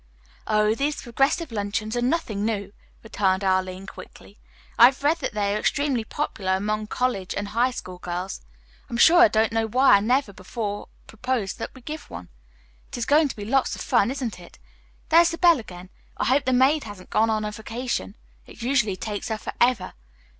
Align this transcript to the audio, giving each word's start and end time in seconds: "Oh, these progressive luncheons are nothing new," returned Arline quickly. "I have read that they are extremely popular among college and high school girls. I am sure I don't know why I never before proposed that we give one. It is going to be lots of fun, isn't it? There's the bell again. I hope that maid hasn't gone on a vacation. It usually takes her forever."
"Oh, 0.47 0.73
these 0.73 1.03
progressive 1.03 1.51
luncheons 1.51 1.95
are 1.95 2.01
nothing 2.01 2.43
new," 2.43 2.73
returned 3.03 3.43
Arline 3.43 3.85
quickly. 3.85 4.39
"I 4.79 4.85
have 4.85 5.03
read 5.03 5.19
that 5.19 5.35
they 5.35 5.53
are 5.55 5.59
extremely 5.59 6.03
popular 6.03 6.55
among 6.55 6.87
college 6.87 7.35
and 7.35 7.49
high 7.49 7.69
school 7.69 7.99
girls. 7.99 8.41
I 8.89 8.93
am 8.93 8.97
sure 8.97 9.19
I 9.21 9.27
don't 9.27 9.51
know 9.51 9.67
why 9.67 9.97
I 9.97 9.99
never 9.99 10.33
before 10.33 10.87
proposed 11.05 11.59
that 11.59 11.75
we 11.75 11.81
give 11.81 12.09
one. 12.09 12.29
It 12.87 12.97
is 12.97 13.05
going 13.05 13.27
to 13.27 13.35
be 13.35 13.45
lots 13.45 13.75
of 13.75 13.81
fun, 13.81 14.09
isn't 14.09 14.39
it? 14.39 14.57
There's 15.09 15.29
the 15.29 15.37
bell 15.37 15.59
again. 15.59 15.91
I 16.17 16.25
hope 16.25 16.45
that 16.45 16.53
maid 16.53 16.85
hasn't 16.85 17.11
gone 17.11 17.29
on 17.29 17.45
a 17.45 17.51
vacation. 17.51 18.15
It 18.47 18.63
usually 18.63 18.95
takes 18.95 19.27
her 19.29 19.37
forever." 19.37 19.93